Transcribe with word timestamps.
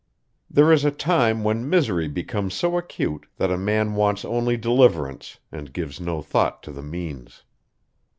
There 0.49 0.71
is 0.71 0.83
a 0.83 0.89
time 0.89 1.43
when 1.43 1.69
misery 1.69 2.07
becomes 2.07 2.55
so 2.55 2.75
acute 2.75 3.27
that 3.37 3.51
a 3.51 3.55
man 3.59 3.93
wants 3.93 4.25
only 4.25 4.57
deliverance 4.57 5.37
and 5.51 5.71
gives 5.71 6.01
no 6.01 6.23
thought 6.23 6.63
to 6.63 6.71
the 6.71 6.81
means. 6.81 7.43